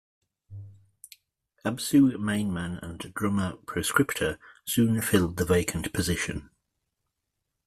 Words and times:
Absu 1.63 2.15
mainman 2.15 2.81
and 2.81 2.97
drummer 3.13 3.57
Proscriptor 3.67 4.39
soon 4.65 4.99
filled 4.99 5.37
the 5.37 5.45
vacant 5.45 5.93
position. 5.93 6.49